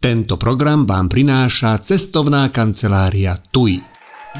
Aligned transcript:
Tento 0.00 0.40
program 0.40 0.88
vám 0.88 1.12
prináša 1.12 1.76
cestovná 1.76 2.48
kancelária 2.48 3.36
TUI. 3.36 3.84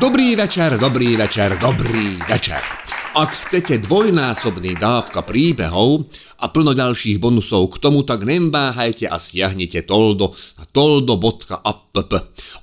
Dobrý 0.00 0.32
večer, 0.32 0.80
dobrý 0.80 1.20
večer, 1.20 1.60
dobrý 1.60 2.16
večer. 2.24 2.64
Ak 3.12 3.28
chcete 3.28 3.84
dvojnásobný 3.84 4.80
dávka 4.80 5.20
príbehov 5.20 6.08
a 6.40 6.48
plno 6.48 6.72
ďalších 6.72 7.20
bonusov 7.20 7.76
k 7.76 7.84
tomu, 7.84 8.08
tak 8.08 8.24
neváhajte 8.24 9.04
a 9.04 9.20
stiahnite 9.20 9.84
Toldo 9.84 10.32
na 10.56 10.64
toldo.app. 10.64 11.92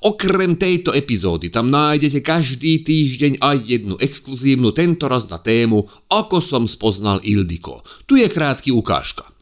Okrem 0.01 0.57
tejto 0.57 0.89
epizódy 0.97 1.53
tam 1.53 1.69
nájdete 1.69 2.25
každý 2.25 2.81
týždeň 2.81 3.37
aj 3.37 3.57
jednu 3.61 4.01
exkluzívnu, 4.01 4.73
tentoraz 4.73 5.29
na 5.29 5.37
tému 5.37 5.85
Ako 6.09 6.41
som 6.41 6.65
spoznal 6.65 7.21
Ildiko. 7.21 7.85
Tu 8.09 8.25
je 8.25 8.25
krátky 8.25 8.73
ukážka 8.73 9.37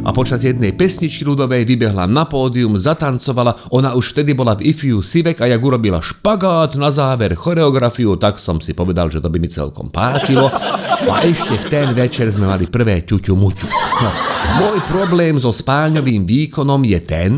a 0.00 0.10
počas 0.16 0.40
jednej 0.40 0.72
pesničky 0.72 1.22
ľudovej 1.28 1.68
vybehla 1.68 2.08
na 2.08 2.24
pódium, 2.24 2.80
zatancovala, 2.80 3.72
ona 3.74 3.92
už 3.92 4.16
vtedy 4.16 4.32
bola 4.32 4.56
v 4.56 4.72
Ifiu 4.72 5.04
Sivek 5.04 5.44
a 5.44 5.50
jak 5.50 5.60
urobila 5.60 6.00
špagát 6.00 6.76
na 6.80 6.88
záver 6.88 7.36
choreografiu, 7.36 8.16
tak 8.16 8.40
som 8.40 8.58
si 8.58 8.72
povedal, 8.72 9.12
že 9.12 9.20
to 9.20 9.28
by 9.28 9.36
mi 9.36 9.48
celkom 9.48 9.92
páčilo. 9.92 10.48
A 11.04 11.14
ešte 11.24 11.56
v 11.56 11.66
ten 11.68 11.88
večer 11.92 12.28
sme 12.32 12.48
mali 12.48 12.68
prvé 12.68 13.04
ťuťu 13.04 13.32
muťu. 13.36 13.66
No, 14.00 14.10
môj 14.64 14.78
problém 14.88 15.36
so 15.36 15.52
spálňovým 15.52 16.24
výkonom 16.24 16.80
je 16.84 17.00
ten, 17.04 17.30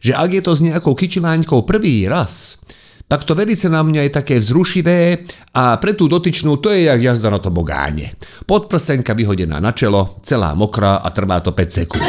že 0.00 0.16
ak 0.16 0.30
je 0.32 0.42
to 0.42 0.52
s 0.56 0.64
nejakou 0.64 0.96
kyčiláňkou 0.96 1.66
prvý 1.68 2.08
raz, 2.08 2.60
tak 3.10 3.26
to 3.26 3.34
velice 3.34 3.66
na 3.66 3.82
mňa 3.82 4.06
je 4.06 4.12
také 4.14 4.38
vzrušivé 4.38 5.26
a 5.50 5.74
pre 5.82 5.98
tú 5.98 6.06
dotyčnú 6.06 6.62
to 6.62 6.70
je 6.70 6.86
jak 6.86 7.00
jazda 7.02 7.28
na 7.30 7.42
tobogáne. 7.42 8.14
Podprsenka 8.46 9.18
vyhodená 9.18 9.58
na 9.58 9.74
čelo, 9.74 10.18
celá 10.22 10.54
mokrá 10.54 11.02
a 11.02 11.08
trvá 11.10 11.42
to 11.42 11.50
5 11.50 11.78
sekúnd. 11.82 12.06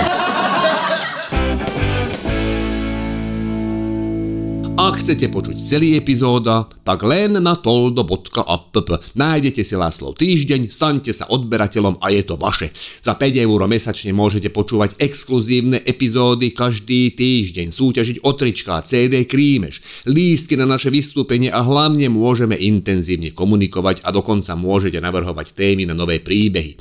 Ak 4.91 4.99
chcete 4.99 5.31
počuť 5.31 5.55
celý 5.55 5.95
epizóda, 5.95 6.67
tak 6.83 7.07
len 7.07 7.39
na 7.39 7.55
toldo.app 7.55 8.75
nájdete 9.15 9.63
si 9.63 9.79
Láslov 9.79 10.19
týždeň, 10.19 10.67
staňte 10.67 11.15
sa 11.15 11.31
odberateľom 11.31 12.03
a 12.03 12.11
je 12.11 12.19
to 12.27 12.35
vaše. 12.35 12.75
Za 12.99 13.15
5 13.15 13.39
eur 13.39 13.59
mesačne 13.71 14.11
môžete 14.11 14.51
počúvať 14.51 14.99
exkluzívne 14.99 15.79
epizódy 15.87 16.51
každý 16.51 17.15
týždeň, 17.15 17.71
súťažiť 17.71 18.17
o 18.19 18.35
trička, 18.35 18.83
CD 18.83 19.23
krímeš, 19.23 19.79
lístky 20.11 20.59
na 20.59 20.67
naše 20.67 20.91
vystúpenie 20.91 21.47
a 21.47 21.63
hlavne 21.63 22.11
môžeme 22.11 22.59
intenzívne 22.59 23.31
komunikovať 23.31 24.03
a 24.03 24.11
dokonca 24.11 24.59
môžete 24.59 24.99
navrhovať 24.99 25.55
témy 25.55 25.87
na 25.87 25.95
nové 25.95 26.19
príbehy. 26.19 26.75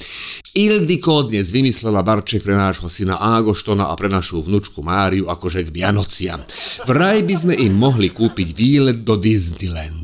Ildiko 0.54 1.22
dnes 1.22 1.52
vymyslela 1.54 2.02
barček 2.02 2.42
pre 2.42 2.58
nášho 2.58 2.90
syna 2.90 3.22
Ágoštona 3.22 3.86
a 3.86 3.94
pre 3.94 4.10
našu 4.10 4.42
vnučku 4.42 4.82
Máriu 4.82 5.30
akože 5.30 5.62
k 5.62 5.70
Vianociam. 5.70 6.42
Vraj 6.90 7.22
by 7.22 7.34
sme 7.38 7.54
im 7.54 7.78
mohli 7.78 8.10
kúpiť 8.10 8.48
výlet 8.50 9.06
do 9.06 9.14
Disneylandu. 9.14 9.99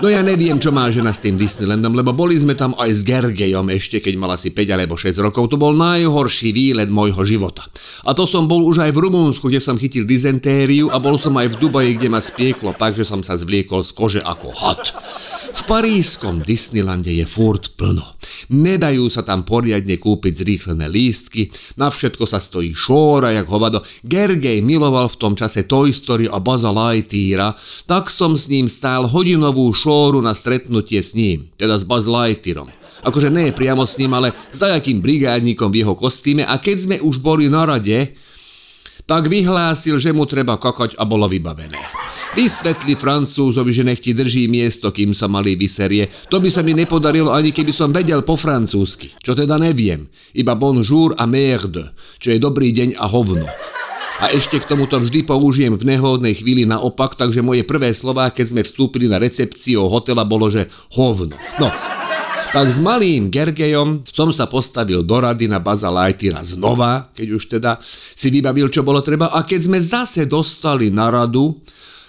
No 0.00 0.08
ja 0.08 0.24
neviem, 0.24 0.56
čo 0.56 0.72
má 0.72 0.88
žena 0.88 1.12
s 1.12 1.20
tým 1.20 1.36
Disneylandom, 1.36 1.92
lebo 1.92 2.16
boli 2.16 2.32
sme 2.32 2.56
tam 2.56 2.72
aj 2.80 2.88
s 2.88 3.00
Gergejom 3.04 3.68
ešte, 3.68 4.00
keď 4.00 4.16
mal 4.16 4.32
asi 4.32 4.48
5 4.48 4.72
alebo 4.72 4.96
6 4.96 5.20
rokov. 5.20 5.52
To 5.52 5.60
bol 5.60 5.76
najhorší 5.76 6.56
výlet 6.56 6.88
môjho 6.88 7.20
života. 7.28 7.68
A 8.08 8.16
to 8.16 8.24
som 8.24 8.48
bol 8.48 8.64
už 8.64 8.80
aj 8.80 8.96
v 8.96 9.02
Rumunsku, 9.04 9.52
kde 9.52 9.60
som 9.60 9.76
chytil 9.76 10.08
dizentériu 10.08 10.88
a 10.88 10.96
bol 10.96 11.20
som 11.20 11.36
aj 11.36 11.52
v 11.52 11.58
Dubaji, 11.60 12.00
kde 12.00 12.08
ma 12.08 12.24
spieklo 12.24 12.72
pak, 12.72 12.96
že 12.96 13.04
som 13.04 13.20
sa 13.20 13.36
zvliekol 13.36 13.84
z 13.84 13.92
kože 13.92 14.20
ako 14.24 14.48
had. 14.56 14.88
V 15.52 15.62
parískom 15.68 16.40
Disneylande 16.48 17.12
je 17.12 17.28
furt 17.28 17.76
plno. 17.76 18.16
Nedajú 18.56 19.04
sa 19.12 19.20
tam 19.20 19.44
poriadne 19.44 20.00
kúpiť 20.00 20.32
zrýchlené 20.32 20.88
lístky, 20.88 21.52
na 21.76 21.92
všetko 21.92 22.24
sa 22.24 22.40
stojí 22.40 22.72
šóra 22.72 23.36
jak 23.36 23.52
hovado. 23.52 23.84
Gergej 24.00 24.64
miloval 24.64 25.12
v 25.12 25.18
tom 25.20 25.36
čase 25.36 25.68
Toy 25.68 25.92
Story 25.92 26.24
a 26.24 26.40
Baza 26.40 26.72
Lightyeara, 26.72 27.52
tak 27.84 28.08
som 28.08 28.32
s 28.38 28.48
ním 28.48 28.64
stál 28.64 29.04
hodinovú 29.04 29.68
šóru 29.76 29.89
na 30.22 30.32
stretnutie 30.38 31.02
s 31.02 31.18
ním, 31.18 31.50
teda 31.58 31.76
s 31.76 31.84
Buzz 31.84 32.06
Lightyearom. 32.06 32.70
Akože 33.00 33.32
nie 33.32 33.50
priamo 33.50 33.88
s 33.88 33.96
ním, 33.96 34.12
ale 34.12 34.36
s 34.52 34.60
dajakým 34.60 35.00
brigádnikom 35.00 35.72
v 35.72 35.82
jeho 35.82 35.96
kostýme 35.96 36.44
a 36.44 36.60
keď 36.60 36.76
sme 36.78 36.96
už 37.00 37.18
boli 37.18 37.48
na 37.48 37.64
rade, 37.64 38.12
tak 39.08 39.26
vyhlásil, 39.26 39.98
že 39.98 40.14
mu 40.14 40.22
treba 40.28 40.54
kakať 40.54 40.94
a 40.94 41.02
bolo 41.02 41.26
vybavené. 41.26 41.80
Vysvetli 42.30 42.94
Francúzovi, 42.94 43.74
že 43.74 43.82
nech 43.82 43.98
ti 43.98 44.14
drží 44.14 44.46
miesto, 44.46 44.94
kým 44.94 45.10
sa 45.10 45.26
malý 45.26 45.58
vyserie. 45.58 46.06
To 46.30 46.38
by 46.38 46.46
sa 46.46 46.62
mi 46.62 46.78
nepodarilo 46.78 47.34
ani 47.34 47.50
keby 47.50 47.74
som 47.74 47.90
vedel 47.90 48.22
po 48.22 48.38
francúzsky. 48.38 49.10
Čo 49.18 49.34
teda 49.34 49.58
neviem. 49.58 50.06
Iba 50.30 50.54
bonjour 50.54 51.18
a 51.18 51.26
merde, 51.26 51.90
čo 52.22 52.30
je 52.30 52.38
dobrý 52.38 52.70
deň 52.70 53.02
a 53.02 53.10
hovno. 53.10 53.50
A 54.20 54.28
ešte 54.36 54.60
k 54.60 54.68
tomuto 54.68 55.00
vždy 55.00 55.24
použijem 55.24 55.72
v 55.72 55.96
nehodnej 55.96 56.36
chvíli 56.36 56.68
naopak, 56.68 57.16
takže 57.16 57.40
moje 57.40 57.64
prvé 57.64 57.96
slová, 57.96 58.28
keď 58.28 58.52
sme 58.52 58.62
vstúpili 58.68 59.08
na 59.08 59.16
recepciu 59.16 59.88
hotela, 59.88 60.28
bolo, 60.28 60.52
že 60.52 60.68
hovno. 60.92 61.40
No, 61.56 61.72
tak 62.52 62.66
s 62.68 62.76
malým 62.76 63.32
Gergejom 63.32 64.04
som 64.12 64.28
sa 64.28 64.44
postavil 64.44 65.06
do 65.08 65.16
rady 65.16 65.48
na 65.48 65.56
Baza 65.56 65.88
Lightyeara 65.88 66.44
znova, 66.44 67.08
keď 67.16 67.28
už 67.32 67.42
teda 67.46 67.80
si 68.12 68.28
vybavil, 68.28 68.68
čo 68.68 68.84
bolo 68.84 69.00
treba. 69.00 69.32
A 69.32 69.46
keď 69.46 69.60
sme 69.70 69.78
zase 69.80 70.28
dostali 70.28 70.92
na 70.92 71.08
radu, 71.08 71.56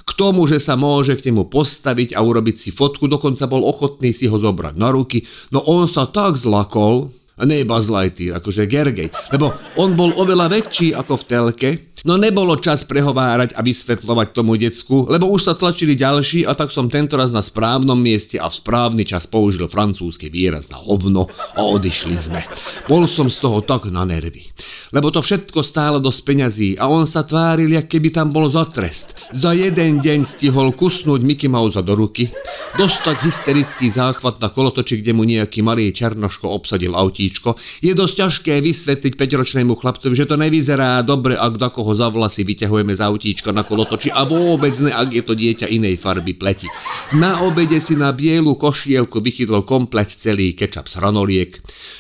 k 0.02 0.12
tomu, 0.18 0.50
že 0.50 0.58
sa 0.58 0.74
môže 0.74 1.14
k 1.16 1.30
nemu 1.30 1.48
postaviť 1.48 2.18
a 2.18 2.26
urobiť 2.26 2.56
si 2.58 2.70
fotku, 2.74 3.06
dokonca 3.06 3.46
bol 3.46 3.64
ochotný 3.64 4.12
si 4.12 4.26
ho 4.26 4.36
zobrať 4.36 4.76
na 4.76 4.90
ruky, 4.90 5.24
no 5.54 5.62
on 5.64 5.86
sa 5.86 6.10
tak 6.10 6.36
zlakol, 6.42 7.14
a 7.38 7.46
nie 7.46 7.66
Buzz 7.66 7.90
Lightyear, 7.90 8.38
akože 8.38 8.70
Gergej, 8.70 9.10
lebo 9.34 9.54
on 9.82 9.98
bol 9.98 10.14
oveľa 10.18 10.50
väčší 10.52 10.94
ako 10.94 11.22
v 11.22 11.28
telke, 11.30 11.70
No 12.02 12.18
nebolo 12.18 12.58
čas 12.58 12.82
prehovárať 12.82 13.54
a 13.54 13.62
vysvetľovať 13.62 14.28
tomu 14.34 14.58
decku, 14.58 15.06
lebo 15.06 15.30
už 15.30 15.46
sa 15.46 15.54
tlačili 15.54 15.94
ďalší 15.94 16.50
a 16.50 16.58
tak 16.58 16.74
som 16.74 16.90
tentoraz 16.90 17.30
na 17.30 17.46
správnom 17.46 17.98
mieste 17.98 18.42
a 18.42 18.50
v 18.50 18.58
správny 18.58 19.06
čas 19.06 19.30
použil 19.30 19.70
francúzsky 19.70 20.34
výraz 20.34 20.74
na 20.74 20.82
hovno 20.82 21.30
a 21.54 21.62
odišli 21.62 22.18
sme. 22.18 22.42
Bol 22.90 23.06
som 23.06 23.30
z 23.30 23.38
toho 23.38 23.62
tak 23.62 23.86
na 23.94 24.02
nervy. 24.02 24.50
Lebo 24.92 25.14
to 25.14 25.22
všetko 25.22 25.62
stálo 25.62 26.02
dosť 26.02 26.22
peňazí 26.26 26.70
a 26.82 26.90
on 26.90 27.06
sa 27.06 27.22
tváril, 27.22 27.78
jak 27.78 27.86
keby 27.86 28.10
tam 28.10 28.34
bol 28.34 28.50
za 28.50 28.66
trest. 28.66 29.14
Za 29.30 29.54
jeden 29.54 30.02
deň 30.02 30.26
stihol 30.26 30.74
kusnúť 30.74 31.22
Mickey 31.22 31.48
Mouse 31.48 31.78
do 31.86 31.94
ruky, 31.94 32.34
dostať 32.82 33.18
hysterický 33.22 33.94
záchvat 33.94 34.42
na 34.42 34.50
kolotoči, 34.50 35.00
kde 35.00 35.14
mu 35.14 35.22
nejaký 35.22 35.62
malý 35.62 35.94
černoško 35.94 36.50
obsadil 36.50 36.98
autíčko. 36.98 37.56
Je 37.86 37.94
dosť 37.94 38.16
ťažké 38.26 38.54
vysvetliť 38.60 39.14
5-ročnému 39.16 39.78
chlapcovi, 39.78 40.18
že 40.18 40.26
to 40.26 40.36
nevyzerá 40.36 41.06
dobre, 41.06 41.38
ak 41.38 41.62
do 41.62 41.70
koho 41.70 41.92
ho 41.92 41.94
za 41.94 42.08
vlasy 42.08 42.48
vyťahujeme 42.48 42.96
z 42.96 43.02
autíčka 43.04 43.52
na 43.52 43.68
kolotoči 43.68 44.12
a 44.16 44.24
vôbec 44.24 44.72
ne, 44.80 44.96
ak 44.96 45.12
je 45.12 45.24
to 45.28 45.36
dieťa 45.36 45.68
inej 45.68 46.00
farby 46.00 46.32
pleti. 46.32 46.72
Na 47.20 47.44
obede 47.44 47.84
si 47.84 48.00
na 48.00 48.16
bielu 48.16 48.56
košielku 48.56 49.20
vychytol 49.20 49.68
komplet 49.68 50.08
celý 50.08 50.56
kečap 50.56 50.88
z 50.88 51.04
hranoliek, 51.04 51.52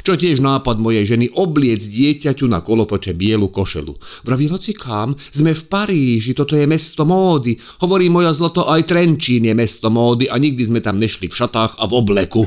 čo 0.07 0.15
tiež 0.15 0.39
nápad 0.39 0.79
mojej 0.79 1.03
ženy 1.03 1.27
obliec 1.35 1.83
dieťaťu 1.83 2.47
na 2.47 2.63
kolotoče 2.81 3.13
bielu 3.13 3.47
košelu. 3.53 3.93
Vraví, 4.25 4.49
hoci 4.49 4.73
kam, 4.73 5.13
sme 5.13 5.53
v 5.53 5.63
Paríži, 5.69 6.33
toto 6.33 6.57
je 6.57 6.65
mesto 6.65 7.05
módy. 7.05 7.53
Hovorí 7.85 8.09
moja 8.09 8.33
zlato, 8.33 8.65
aj 8.65 8.89
Trenčín 8.89 9.45
je 9.45 9.53
mesto 9.53 9.93
módy 9.93 10.25
a 10.25 10.41
nikdy 10.41 10.65
sme 10.65 10.81
tam 10.81 10.97
nešli 10.97 11.29
v 11.29 11.37
šatách 11.37 11.77
a 11.77 11.85
v 11.85 11.93
obleku. 11.93 12.43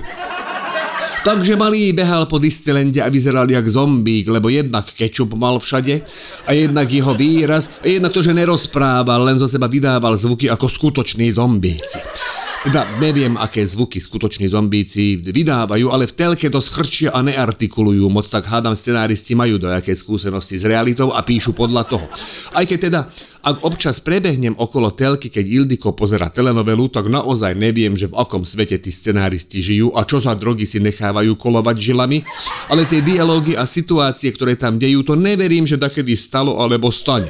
Takže 1.25 1.57
malý 1.57 1.97
behal 1.97 2.29
po 2.29 2.37
Disneylande 2.37 3.01
a 3.01 3.09
vyzeral 3.09 3.49
jak 3.49 3.65
zombík, 3.65 4.29
lebo 4.29 4.53
jednak 4.53 4.85
kečup 4.93 5.33
mal 5.39 5.57
všade 5.57 6.05
a 6.45 6.51
jednak 6.53 6.91
jeho 6.91 7.17
výraz 7.17 7.71
a 7.81 7.89
jednak 7.89 8.13
to, 8.13 8.21
že 8.21 8.37
nerozprával, 8.37 9.25
len 9.25 9.41
zo 9.41 9.49
seba 9.49 9.65
vydával 9.65 10.19
zvuky 10.21 10.53
ako 10.53 10.69
skutoční 10.69 11.33
zombíci. 11.33 11.97
Teda 12.65 12.89
neviem, 12.97 13.37
aké 13.37 13.61
zvuky 13.61 14.01
skutoční 14.01 14.49
zombíci 14.49 15.21
vydávajú, 15.21 15.93
ale 15.93 16.09
v 16.09 16.17
telke 16.17 16.49
to 16.49 16.65
schrčia 16.65 17.13
a 17.13 17.21
neartikulujú 17.21 18.09
moc, 18.09 18.25
tak 18.25 18.49
hádam 18.49 18.73
scenáristi 18.73 19.37
majú 19.37 19.61
dojaké 19.61 19.93
skúsenosti 19.93 20.57
s 20.57 20.65
realitou 20.65 21.13
a 21.13 21.21
píšu 21.21 21.53
podľa 21.53 21.85
toho. 21.85 22.09
Aj 22.57 22.65
keď 22.65 22.79
teda, 22.89 23.01
ak 23.45 23.69
občas 23.69 24.01
prebehnem 24.01 24.57
okolo 24.57 24.97
telky, 24.97 25.29
keď 25.29 25.45
Ildiko 25.45 25.93
pozera 25.93 26.33
telenovelu, 26.33 26.89
tak 26.89 27.13
naozaj 27.13 27.53
neviem, 27.53 28.01
že 28.01 28.09
v 28.09 28.17
akom 28.17 28.49
svete 28.49 28.81
tí 28.81 28.89
scenáristi 28.89 29.61
žijú 29.61 29.93
a 29.93 30.09
čo 30.09 30.17
za 30.17 30.33
drogy 30.33 30.65
si 30.65 30.81
nechávajú 30.81 31.37
kolovať 31.37 31.77
žilami, 31.77 32.25
ale 32.73 32.89
tie 32.89 33.05
dialógy 33.05 33.61
a 33.61 33.69
situácie, 33.69 34.33
ktoré 34.33 34.57
tam 34.57 34.81
dejú, 34.81 35.05
to 35.05 35.21
neverím, 35.21 35.69
že 35.69 35.77
takedy 35.77 36.17
stalo 36.17 36.57
alebo 36.57 36.89
stane. 36.89 37.29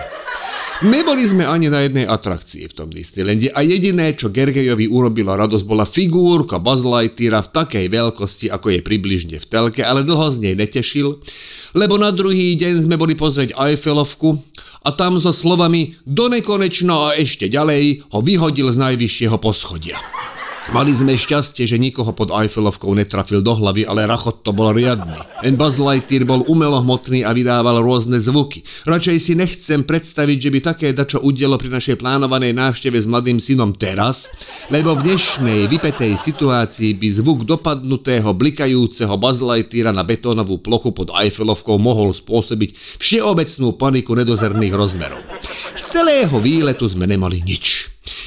Neboli 0.83 1.23
sme 1.23 1.47
ani 1.47 1.71
na 1.71 1.87
jednej 1.87 2.03
atrakcii 2.03 2.67
v 2.67 2.75
tom 2.75 2.91
Disneylande 2.91 3.47
a 3.55 3.63
jediné, 3.63 4.19
čo 4.19 4.35
Gergejovi 4.35 4.91
urobilo 4.91 5.31
radosť, 5.31 5.63
bola 5.63 5.87
figúrka 5.87 6.59
Buzz 6.59 6.83
Lightyeara 6.83 7.47
v 7.47 7.53
takej 7.55 7.87
veľkosti, 7.87 8.51
ako 8.51 8.75
je 8.75 8.81
približne 8.83 9.39
v 9.39 9.47
telke, 9.47 9.87
ale 9.87 10.03
dlho 10.03 10.35
z 10.35 10.43
nej 10.43 10.55
netešil, 10.59 11.23
lebo 11.79 11.95
na 11.95 12.11
druhý 12.11 12.59
deň 12.59 12.91
sme 12.91 12.99
boli 12.99 13.15
pozrieť 13.15 13.55
Eiffelovku 13.55 14.35
a 14.83 14.91
tam 14.91 15.23
so 15.23 15.31
slovami 15.31 15.95
do 16.03 16.27
nekonečna 16.27 17.15
a 17.15 17.15
ešte 17.15 17.47
ďalej 17.47 18.11
ho 18.11 18.19
vyhodil 18.19 18.67
z 18.75 18.77
najvyššieho 18.83 19.39
poschodia. 19.39 20.24
Mali 20.73 20.97
sme 20.97 21.13
šťastie, 21.13 21.69
že 21.69 21.77
nikoho 21.77 22.17
pod 22.17 22.33
Eiffelovkou 22.33 22.89
netrafil 22.97 23.45
do 23.45 23.53
hlavy, 23.53 23.85
ale 23.85 24.09
rachot 24.09 24.41
to 24.41 24.57
bol 24.57 24.73
riadny. 24.73 25.13
Ten 25.45 25.61
Buzz 25.61 25.77
Lightyear 25.77 26.25
bol 26.25 26.41
umelohmotný 26.49 27.21
a 27.21 27.37
vydával 27.37 27.85
rôzne 27.85 28.17
zvuky. 28.17 28.65
Radšej 28.89 29.17
si 29.21 29.33
nechcem 29.37 29.85
predstaviť, 29.85 30.39
že 30.41 30.49
by 30.49 30.59
také 30.65 30.87
dačo 30.97 31.21
udielo 31.21 31.61
pri 31.61 31.69
našej 31.69 32.01
plánovanej 32.01 32.57
návšteve 32.57 32.97
s 32.97 33.05
mladým 33.05 33.45
synom 33.45 33.77
teraz, 33.77 34.33
lebo 34.73 34.97
v 34.97 35.13
dnešnej 35.13 35.69
vypetej 35.69 36.17
situácii 36.17 36.97
by 36.97 37.09
zvuk 37.13 37.45
dopadnutého 37.45 38.33
blikajúceho 38.33 39.21
Buzz 39.21 39.45
Lightyeara 39.45 39.93
na 39.93 40.01
betónovú 40.01 40.65
plochu 40.65 40.97
pod 40.97 41.13
Eiffelovkou 41.13 41.77
mohol 41.77 42.17
spôsobiť 42.17 42.97
všeobecnú 42.97 43.77
paniku 43.77 44.17
nedozerných 44.17 44.73
rozmerov. 44.73 45.21
Z 45.77 46.01
celého 46.01 46.33
výletu 46.41 46.89
sme 46.89 47.05
nemali 47.05 47.45
nič. 47.45 47.84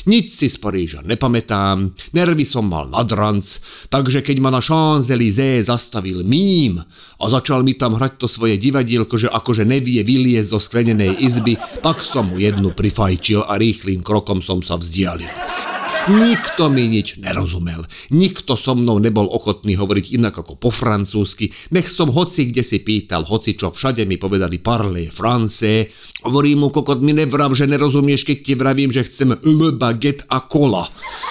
Nič 0.07 0.39
si 0.39 0.47
z 0.47 0.55
Paríža 0.55 1.03
nepamätám, 1.03 1.91
nervy 2.15 2.47
som 2.47 2.63
mal 2.63 2.87
nad 2.87 3.11
ranc, 3.11 3.59
takže 3.91 4.23
keď 4.23 4.39
ma 4.39 4.55
na 4.55 4.63
Champs-Élysées 4.63 5.67
zastavil 5.67 6.23
mím 6.23 6.79
a 7.19 7.23
začal 7.27 7.67
mi 7.67 7.75
tam 7.75 7.99
hrať 7.99 8.23
to 8.23 8.27
svoje 8.31 8.55
divadielko, 8.55 9.19
že 9.19 9.27
akože 9.27 9.67
nevie 9.67 9.99
vyliezť 10.07 10.47
zo 10.47 10.63
sklenenej 10.63 11.19
izby, 11.19 11.59
tak 11.83 11.99
som 11.99 12.31
mu 12.31 12.39
jednu 12.39 12.71
prifajčil 12.71 13.43
a 13.43 13.59
rýchlým 13.59 13.99
krokom 13.99 14.39
som 14.39 14.63
sa 14.63 14.79
vzdialil. 14.79 15.76
Nikto 16.07 16.71
mi 16.71 16.87
nič 16.87 17.19
nerozumel. 17.19 17.83
Nikto 18.15 18.55
so 18.55 18.79
mnou 18.79 18.95
nebol 19.03 19.27
ochotný 19.27 19.75
hovoriť 19.75 20.15
inak 20.15 20.39
ako 20.39 20.55
po 20.55 20.71
francúzsky. 20.71 21.51
Nech 21.75 21.91
som 21.91 22.07
hoci 22.15 22.47
kde 22.47 22.63
si 22.63 22.79
pýtal, 22.79 23.27
hoci 23.27 23.59
čo 23.59 23.75
všade 23.75 24.07
mi 24.07 24.15
povedali 24.15 24.55
parle 24.63 25.11
français. 25.11 25.91
Hovorím 26.23 26.63
mu, 26.63 26.67
kokot 26.71 27.03
mi 27.03 27.11
nevrav, 27.11 27.51
že 27.53 27.67
nerozumieš, 27.67 28.23
keď 28.23 28.37
ti 28.39 28.53
vravím, 28.55 28.89
že 28.89 29.03
chcem 29.03 29.35
le 29.35 29.69
baguette 29.75 30.23
a 30.31 30.39
kola. 30.47 30.87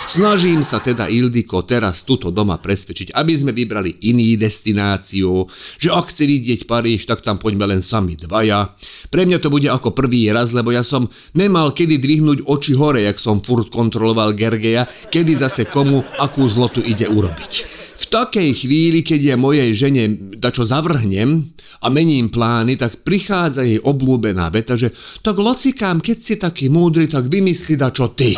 Snažím 0.07 0.61
sa 0.61 0.79
teda 0.79 1.09
Ildiko 1.09 1.65
teraz 1.65 2.05
tuto 2.05 2.29
doma 2.29 2.61
presvedčiť, 2.61 3.17
aby 3.17 3.33
sme 3.33 3.57
vybrali 3.57 4.05
iný 4.07 4.37
destináciu, 4.37 5.49
že 5.81 5.89
ak 5.89 6.13
chce 6.13 6.25
vidieť 6.29 6.61
Paríž, 6.69 7.09
tak 7.09 7.25
tam 7.25 7.41
poďme 7.41 7.73
len 7.73 7.81
sami 7.81 8.15
dvaja. 8.15 8.77
Pre 9.09 9.23
mňa 9.25 9.41
to 9.41 9.49
bude 9.49 9.67
ako 9.67 9.97
prvý 9.97 10.29
raz, 10.31 10.53
lebo 10.53 10.71
ja 10.71 10.85
som 10.85 11.09
nemal 11.35 11.73
kedy 11.73 11.97
dvihnúť 11.97 12.45
oči 12.45 12.77
hore, 12.77 13.03
jak 13.03 13.19
som 13.19 13.43
furt 13.43 13.73
kontroloval 13.73 14.37
Gerge 14.39 14.66
Sergeja, 14.67 14.83
kedy 15.15 15.33
zase 15.39 15.71
komu 15.71 16.03
akú 16.19 16.43
zlotu 16.51 16.83
ide 16.83 17.07
urobiť. 17.07 17.53
V 17.95 18.05
takej 18.11 18.51
chvíli, 18.67 19.07
keď 19.07 19.35
ja 19.35 19.37
mojej 19.39 19.71
žene 19.71 20.11
dačo 20.43 20.67
zavrhnem 20.67 21.55
a 21.83 21.87
mením 21.87 22.27
plány, 22.27 22.75
tak 22.75 23.07
prichádza 23.07 23.63
jej 23.63 23.79
oblúbená 23.79 24.51
veta, 24.51 24.75
že 24.75 24.91
tak 25.23 25.39
locikám, 25.39 26.03
keď 26.03 26.19
si 26.19 26.35
taký 26.35 26.67
múdry, 26.67 27.07
tak 27.07 27.31
vymysli 27.31 27.79
dačo 27.79 28.11
ty. 28.11 28.35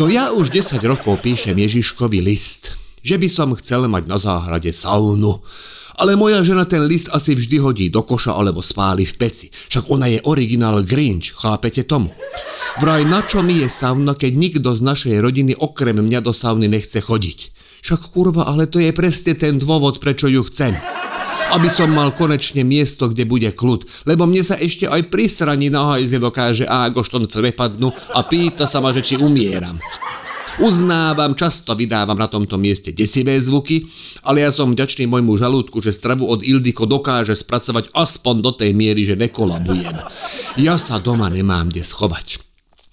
No 0.00 0.08
ja 0.08 0.32
už 0.32 0.48
10 0.48 0.80
rokov 0.88 1.20
píšem 1.20 1.60
Ježiškovi 1.60 2.24
list, 2.24 2.72
že 3.04 3.20
by 3.20 3.28
som 3.28 3.52
chcel 3.52 3.84
mať 3.84 4.08
na 4.08 4.16
záhrade 4.16 4.72
saunu. 4.72 5.44
Ale 5.94 6.18
moja 6.18 6.42
žena 6.42 6.66
ten 6.66 6.82
list 6.84 7.06
asi 7.14 7.38
vždy 7.38 7.56
hodí 7.62 7.86
do 7.86 8.02
koša 8.02 8.34
alebo 8.34 8.62
spáli 8.62 9.06
v 9.06 9.14
peci. 9.14 9.46
Však 9.50 9.90
ona 9.90 10.10
je 10.10 10.18
originál 10.26 10.82
Grinch, 10.82 11.34
chápete 11.38 11.86
tomu? 11.86 12.10
Vraj 12.82 13.06
na 13.06 13.22
čo 13.22 13.46
mi 13.46 13.62
je 13.62 13.70
sauna, 13.70 14.18
keď 14.18 14.32
nikto 14.34 14.74
z 14.74 14.82
našej 14.82 15.16
rodiny 15.22 15.54
okrem 15.54 15.94
mňa 16.02 16.20
do 16.20 16.34
sauny 16.34 16.66
nechce 16.66 16.98
chodiť? 16.98 17.54
Však 17.86 18.10
kurva, 18.10 18.50
ale 18.50 18.66
to 18.66 18.82
je 18.82 18.90
presne 18.90 19.38
ten 19.38 19.60
dôvod, 19.60 20.02
prečo 20.02 20.26
ju 20.26 20.42
chcem 20.48 20.74
aby 21.54 21.70
som 21.70 21.86
mal 21.86 22.10
konečne 22.10 22.66
miesto, 22.66 23.06
kde 23.06 23.28
bude 23.28 23.46
kľud, 23.54 24.10
lebo 24.10 24.26
mne 24.26 24.42
sa 24.42 24.58
ešte 24.58 24.90
aj 24.90 25.06
pri 25.06 25.30
sraní 25.30 25.70
na 25.70 25.86
hajzle 25.94 26.18
dokáže 26.18 26.66
ágoštonce 26.66 27.38
prepadnú 27.38 27.94
a 28.10 28.26
pýta 28.26 28.66
sa 28.66 28.82
ma, 28.82 28.90
že 28.90 29.06
či 29.06 29.14
umieram. 29.14 29.78
Uznávam, 30.62 31.34
často 31.34 31.74
vydávam 31.74 32.14
na 32.14 32.30
tomto 32.30 32.54
mieste 32.54 32.94
desivé 32.94 33.34
zvuky, 33.42 33.90
ale 34.22 34.46
ja 34.46 34.54
som 34.54 34.70
vďačný 34.70 35.10
môjmu 35.10 35.34
žalúdku, 35.34 35.82
že 35.82 35.90
stravu 35.90 36.30
od 36.30 36.46
Ildiko 36.46 36.86
dokáže 36.86 37.34
spracovať 37.34 37.90
aspoň 37.90 38.34
do 38.38 38.52
tej 38.54 38.70
miery, 38.70 39.02
že 39.02 39.18
nekolabujem. 39.18 39.98
Ja 40.54 40.78
sa 40.78 41.02
doma 41.02 41.26
nemám 41.26 41.74
kde 41.74 41.82
schovať. 41.82 42.43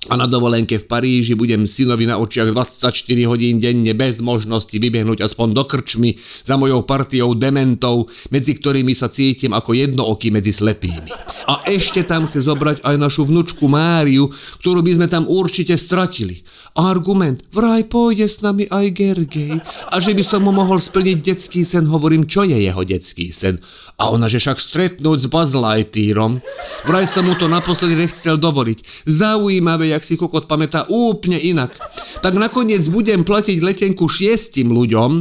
A 0.10 0.18
na 0.18 0.26
dovolenke 0.26 0.82
v 0.82 0.90
Paríži 0.90 1.38
budem 1.38 1.70
synovi 1.70 2.10
na 2.10 2.18
očiach 2.18 2.50
24 2.58 2.90
hodín 3.30 3.62
denne 3.62 3.94
bez 3.94 4.18
možnosti 4.18 4.74
vybehnúť 4.74 5.22
aspoň 5.22 5.54
do 5.54 5.62
krčmy 5.62 6.18
za 6.42 6.58
mojou 6.58 6.82
partiou 6.90 7.38
dementov, 7.38 8.10
medzi 8.34 8.58
ktorými 8.58 8.98
sa 8.98 9.14
cítim 9.14 9.54
ako 9.54 9.78
jednooký 9.78 10.34
medzi 10.34 10.58
slepými. 10.58 11.06
A 11.46 11.62
ešte 11.70 12.02
tam 12.02 12.26
chce 12.26 12.50
zobrať 12.50 12.82
aj 12.82 12.96
našu 12.98 13.30
vnučku 13.30 13.70
Máriu, 13.70 14.34
ktorú 14.66 14.82
by 14.82 14.98
sme 14.98 15.08
tam 15.12 15.30
určite 15.30 15.78
stratili. 15.78 16.42
Argument, 16.74 17.46
vraj 17.54 17.86
pôjde 17.86 18.26
s 18.26 18.42
nami 18.42 18.66
aj 18.74 18.86
Gergej. 18.98 19.62
A 19.94 20.02
že 20.02 20.18
by 20.18 20.24
som 20.26 20.42
mu 20.42 20.56
mohol 20.56 20.82
splniť 20.82 21.18
detský 21.22 21.62
sen, 21.62 21.86
hovorím, 21.86 22.26
čo 22.26 22.42
je 22.42 22.58
jeho 22.58 22.82
detský 22.82 23.30
sen. 23.30 23.62
A 24.02 24.10
ona, 24.10 24.26
že 24.26 24.42
však 24.42 24.58
stretnúť 24.58 25.18
s 25.22 25.28
Buzz. 25.30 25.54
Vraj 25.54 27.06
som 27.06 27.28
mu 27.28 27.36
to 27.36 27.52
naposledy 27.52 27.94
nechcel 28.00 28.40
dovoliť. 28.40 29.06
Zaujímavé, 29.06 29.91
jak 29.92 30.04
si 30.08 30.16
kokot 30.16 30.48
pamätá 30.48 30.88
úplne 30.88 31.36
inak. 31.36 31.76
Tak 32.24 32.34
nakoniec 32.40 32.82
budem 32.88 33.28
platiť 33.28 33.60
letenku 33.60 34.08
šiestim 34.08 34.72
ľuďom, 34.72 35.12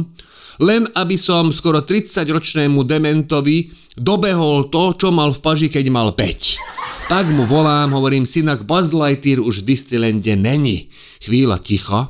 len 0.63 0.87
aby 0.95 1.15
som 1.19 1.51
skoro 1.51 1.83
30-ročnému 1.83 2.87
dementovi 2.87 3.73
dobehol 3.97 4.71
to, 4.71 4.95
čo 4.95 5.09
mal 5.11 5.35
v 5.35 5.39
paži, 5.43 5.67
keď 5.67 5.85
mal 5.91 6.15
5. 6.15 7.11
Tak 7.11 7.27
mu 7.35 7.43
volám, 7.43 7.91
hovorím, 7.91 8.23
synak 8.23 8.63
Buzz 8.63 8.95
Lightyear 8.95 9.43
už 9.43 9.67
v 9.67 9.75
Disneylande 9.75 10.39
není. 10.39 10.87
Chvíľa 11.19 11.59
ticha, 11.59 12.07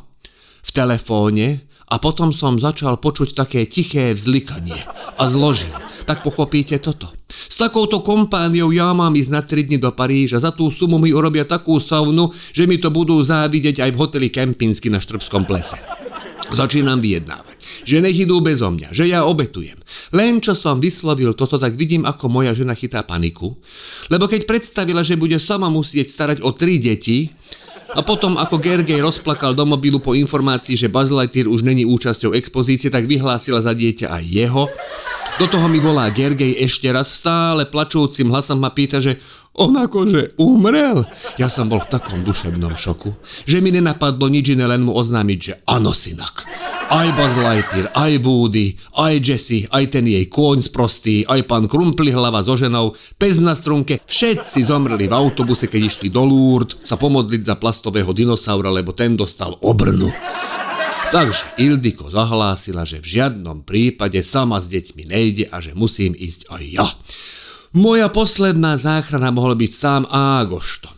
v 0.61 0.69
telefóne 0.69 1.65
a 1.91 1.99
potom 1.99 2.31
som 2.31 2.55
začal 2.55 2.95
počuť 2.95 3.35
také 3.35 3.67
tiché 3.67 4.15
vzlikanie 4.15 4.79
a 5.19 5.27
zložil. 5.27 5.75
Tak 6.07 6.23
pochopíte 6.23 6.79
toto. 6.79 7.11
S 7.27 7.59
takouto 7.59 7.99
kompániou 7.99 8.71
ja 8.71 8.95
mám 8.95 9.11
ísť 9.11 9.31
na 9.31 9.41
3 9.43 9.67
dny 9.67 9.77
do 9.83 9.91
Paríža. 9.91 10.39
Za 10.39 10.55
tú 10.55 10.71
sumu 10.71 10.95
mi 10.95 11.11
urobia 11.11 11.43
takú 11.43 11.83
saunu, 11.83 12.31
že 12.55 12.63
mi 12.63 12.79
to 12.79 12.87
budú 12.87 13.19
závidieť 13.19 13.83
aj 13.83 13.91
v 13.91 13.99
hoteli 13.99 14.27
Kempinsky 14.31 14.87
na 14.87 15.03
Štrbskom 15.03 15.43
plese. 15.43 15.75
Začínam 16.51 16.99
vyjednávať, 16.99 17.87
že 17.87 18.03
nech 18.03 18.17
idú 18.27 18.43
bezo 18.43 18.67
mňa, 18.67 18.91
že 18.91 19.07
ja 19.07 19.23
obetujem. 19.23 19.79
Len 20.11 20.43
čo 20.43 20.51
som 20.51 20.83
vyslovil 20.83 21.31
toto, 21.31 21.55
tak 21.55 21.79
vidím, 21.79 22.03
ako 22.03 22.27
moja 22.27 22.51
žena 22.51 22.75
chytá 22.75 23.07
paniku, 23.07 23.55
lebo 24.11 24.27
keď 24.27 24.43
predstavila, 24.43 24.99
že 24.99 25.15
bude 25.15 25.39
sama 25.39 25.71
musieť 25.71 26.11
starať 26.11 26.37
o 26.43 26.51
tri 26.51 26.75
deti, 26.75 27.31
a 27.91 27.99
potom, 27.99 28.39
ako 28.39 28.55
Gergej 28.55 29.03
rozplakal 29.03 29.51
do 29.51 29.67
mobilu 29.67 29.99
po 29.99 30.15
informácii, 30.15 30.79
že 30.79 30.87
Buzz 30.87 31.11
Lightyear 31.11 31.51
už 31.51 31.67
není 31.67 31.83
účasťou 31.83 32.31
expozície, 32.31 32.87
tak 32.87 33.03
vyhlásila 33.03 33.59
za 33.59 33.75
dieťa 33.75 34.07
aj 34.07 34.23
jeho. 34.23 34.63
Do 35.39 35.45
toho 35.51 35.67
mi 35.67 35.83
volá 35.83 36.07
Gergej 36.07 36.55
ešte 36.63 36.87
raz, 36.87 37.11
stále 37.11 37.67
plačúcim 37.67 38.31
hlasom 38.31 38.63
ma 38.63 38.71
pýta, 38.71 39.03
že 39.03 39.19
on 39.51 39.75
akože 39.75 40.39
umrel. 40.39 41.03
Ja 41.35 41.51
som 41.51 41.67
bol 41.67 41.83
v 41.83 41.91
takom 41.91 42.23
duševnom 42.23 42.79
šoku, 42.79 43.11
že 43.43 43.59
mi 43.59 43.75
nenapadlo 43.75 44.31
nič 44.31 44.55
iné, 44.55 44.63
len 44.63 44.87
mu 44.87 44.95
oznámiť, 44.95 45.39
že 45.39 45.53
áno, 45.67 45.91
synak. 45.91 46.47
Aj 46.91 47.07
Buzz 47.15 47.35
Lightyear, 47.35 47.91
aj 47.91 48.13
Woody, 48.23 48.75
aj 48.99 49.13
Jesse, 49.19 49.67
aj 49.67 49.91
ten 49.91 50.07
jej 50.07 50.23
kôň 50.27 50.63
sprostý, 50.63 51.23
aj 51.27 51.47
pán 51.47 51.67
Krumpli 51.67 52.11
hlava 52.11 52.43
so 52.43 52.55
ženou, 52.55 52.95
pes 53.19 53.43
na 53.43 53.55
strunke, 53.55 53.99
všetci 54.07 54.67
zomreli 54.67 55.07
v 55.07 55.15
autobuse, 55.15 55.67
keď 55.67 55.81
išli 55.87 56.07
do 56.07 56.23
Lourdes 56.23 56.79
sa 56.87 56.95
pomodliť 56.95 57.41
za 57.43 57.55
plastového 57.59 58.11
dinosaura, 58.15 58.71
lebo 58.71 58.95
ten 58.95 59.15
dostal 59.15 59.55
obrnu. 59.63 60.11
Takže 61.11 61.59
Ildiko 61.59 62.07
zahlásila, 62.07 62.87
že 62.87 63.03
v 63.03 63.19
žiadnom 63.19 63.67
prípade 63.67 64.23
sama 64.23 64.63
s 64.63 64.71
deťmi 64.71 65.11
nejde 65.11 65.51
a 65.51 65.59
že 65.59 65.75
musím 65.75 66.15
ísť 66.15 66.47
aj 66.47 66.63
ja. 66.71 66.87
Moja 67.71 68.11
posledná 68.11 68.75
záchrana 68.75 69.31
mohol 69.31 69.55
byť 69.55 69.71
sám 69.71 70.03
Ágošton. 70.11 70.91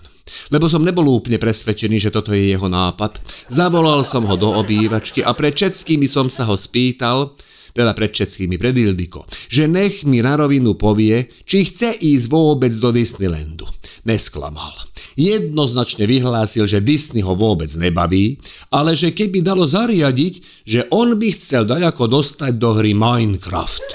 Lebo 0.49 0.65
som 0.65 0.81
nebol 0.81 1.05
úplne 1.05 1.37
presvedčený, 1.37 2.01
že 2.01 2.09
toto 2.09 2.33
je 2.33 2.49
jeho 2.49 2.65
nápad. 2.65 3.21
Zavolal 3.45 4.01
som 4.01 4.25
ho 4.25 4.33
do 4.33 4.49
obývačky 4.57 5.21
a 5.21 5.37
pred 5.37 5.53
všetkými 5.53 6.09
som 6.09 6.33
sa 6.33 6.49
ho 6.49 6.57
spýtal, 6.57 7.37
teda 7.77 7.93
pred 7.93 8.09
všetkými, 8.09 8.57
pred 8.57 8.73
Ildiko, 8.73 9.29
že 9.53 9.69
nech 9.69 10.01
mi 10.09 10.25
na 10.25 10.33
rovinu 10.33 10.73
povie, 10.73 11.29
či 11.45 11.69
chce 11.69 11.93
ísť 12.01 12.25
vôbec 12.33 12.73
do 12.73 12.89
Disneylandu. 12.89 13.69
Nesklamal. 14.09 14.73
Jednoznačne 15.13 16.09
vyhlásil, 16.09 16.65
že 16.65 16.81
Disney 16.81 17.21
ho 17.21 17.37
vôbec 17.37 17.69
nebaví, 17.77 18.41
ale 18.73 18.97
že 18.97 19.13
keby 19.13 19.45
dalo 19.45 19.69
zariadiť, 19.69 20.65
že 20.65 20.89
on 20.89 21.21
by 21.21 21.29
chcel 21.37 21.69
dať 21.69 21.85
ako 21.85 22.17
dostať 22.17 22.57
do 22.57 22.73
hry 22.81 22.97
Minecraft. 22.97 23.85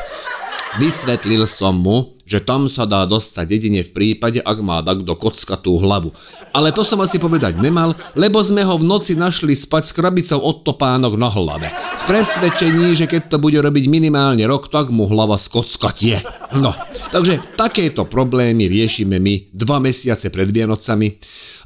Vysvetlil 0.78 1.42
som 1.50 1.75
mu, 1.75 2.17
že 2.28 2.44
tam 2.44 2.68
sa 2.68 2.85
dá 2.85 3.08
dostať 3.08 3.47
jedine 3.49 3.80
v 3.80 3.90
prípade, 3.90 4.44
ak 4.44 4.58
má 4.61 4.85
do 4.85 5.16
kockatú 5.16 5.80
hlavu. 5.80 6.12
Ale 6.52 6.76
to 6.76 6.85
som 6.85 7.00
asi 7.00 7.16
povedať 7.16 7.56
nemal, 7.56 7.97
lebo 8.12 8.44
sme 8.44 8.61
ho 8.68 8.76
v 8.76 8.85
noci 8.85 9.16
našli 9.16 9.56
spať 9.56 9.82
s 9.88 9.92
krabicou 9.97 10.37
od 10.44 10.61
topánok 10.61 11.16
na 11.16 11.32
hlave. 11.32 11.73
V 11.73 12.02
presvedčení, 12.04 12.92
že 12.92 13.08
keď 13.08 13.32
to 13.32 13.37
bude 13.40 13.56
robiť 13.56 13.88
minimálne 13.88 14.44
rok, 14.44 14.68
tak 14.68 14.92
mu 14.92 15.08
hlava 15.08 15.40
skockatie. 15.40 16.20
No, 16.52 16.76
takže 17.08 17.56
takéto 17.56 18.04
problémy 18.04 18.68
riešime 18.68 19.16
my 19.16 19.49
dva 19.52 19.80
mesiace 19.80 20.28
pred 20.28 20.52
Vianocami 20.52 21.16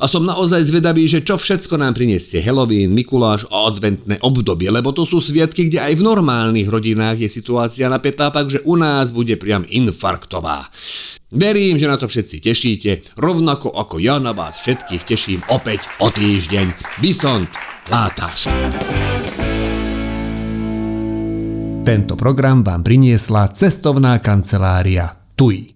a 0.02 0.11
som 0.11 0.26
naozaj 0.26 0.66
zvedavý, 0.66 1.07
že 1.07 1.23
čo 1.23 1.38
všetko 1.38 1.78
nám 1.78 1.95
priniesie 1.95 2.42
Halloween, 2.42 2.90
Mikuláš 2.90 3.47
a 3.54 3.71
adventné 3.71 4.19
obdobie, 4.19 4.66
lebo 4.66 4.90
to 4.90 5.07
sú 5.07 5.23
sviatky, 5.23 5.71
kde 5.71 5.78
aj 5.78 5.95
v 5.95 6.02
normálnych 6.02 6.66
rodinách 6.66 7.23
je 7.23 7.31
situácia 7.31 7.87
napätá, 7.87 8.35
takže 8.35 8.66
u 8.66 8.75
nás 8.75 9.14
bude 9.14 9.38
priam 9.38 9.62
infarktová. 9.62 10.51
Verím, 11.32 11.80
že 11.80 11.88
na 11.88 11.97
to 11.97 12.11
všetci 12.11 12.37
tešíte, 12.44 12.90
rovnako 13.16 13.73
ako 13.73 13.97
ja 14.02 14.21
na 14.21 14.37
vás 14.37 14.61
všetkých 14.61 15.02
teším 15.06 15.40
opäť 15.49 15.87
o 16.04 16.12
týždeň. 16.12 17.00
Bysont, 17.00 17.49
látaš. 17.88 18.50
Tento 21.82 22.14
program 22.14 22.62
vám 22.62 22.87
priniesla 22.87 23.50
cestovná 23.50 24.23
kancelária 24.23 25.18
TUI. 25.35 25.66